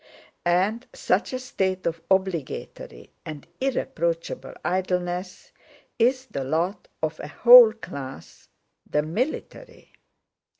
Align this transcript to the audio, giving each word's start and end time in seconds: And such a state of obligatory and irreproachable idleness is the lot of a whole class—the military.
And 0.47 0.87
such 0.93 1.31
a 1.31 1.37
state 1.37 1.85
of 1.85 2.01
obligatory 2.09 3.11
and 3.23 3.45
irreproachable 3.59 4.55
idleness 4.65 5.51
is 5.99 6.25
the 6.25 6.43
lot 6.43 6.87
of 7.03 7.19
a 7.19 7.27
whole 7.27 7.71
class—the 7.71 9.03
military. 9.03 9.93